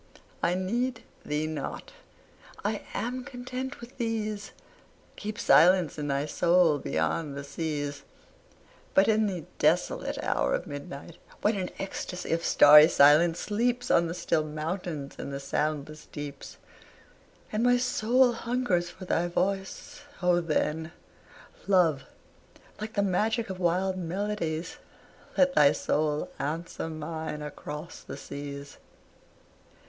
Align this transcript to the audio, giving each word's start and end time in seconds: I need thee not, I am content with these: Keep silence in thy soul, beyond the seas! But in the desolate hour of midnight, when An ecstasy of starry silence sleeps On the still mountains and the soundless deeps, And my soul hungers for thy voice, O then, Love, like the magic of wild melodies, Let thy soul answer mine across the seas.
I 0.41 0.55
need 0.55 1.03
thee 1.23 1.45
not, 1.45 1.93
I 2.65 2.85
am 2.95 3.23
content 3.23 3.79
with 3.79 3.99
these: 3.99 4.51
Keep 5.15 5.37
silence 5.37 5.99
in 5.99 6.07
thy 6.07 6.25
soul, 6.25 6.79
beyond 6.79 7.37
the 7.37 7.43
seas! 7.43 8.01
But 8.95 9.07
in 9.07 9.27
the 9.27 9.45
desolate 9.59 10.17
hour 10.23 10.55
of 10.55 10.65
midnight, 10.65 11.17
when 11.43 11.55
An 11.55 11.69
ecstasy 11.77 12.31
of 12.33 12.43
starry 12.43 12.87
silence 12.87 13.41
sleeps 13.41 13.91
On 13.91 14.07
the 14.07 14.15
still 14.15 14.43
mountains 14.43 15.17
and 15.19 15.31
the 15.31 15.39
soundless 15.39 16.07
deeps, 16.07 16.57
And 17.51 17.61
my 17.61 17.77
soul 17.77 18.31
hungers 18.31 18.89
for 18.89 19.05
thy 19.05 19.27
voice, 19.27 20.01
O 20.23 20.39
then, 20.41 20.93
Love, 21.67 22.05
like 22.79 22.93
the 22.93 23.03
magic 23.03 23.51
of 23.51 23.59
wild 23.59 23.97
melodies, 23.97 24.77
Let 25.37 25.53
thy 25.53 25.73
soul 25.73 26.31
answer 26.39 26.89
mine 26.89 27.43
across 27.43 28.01
the 28.01 28.17
seas. 28.17 28.79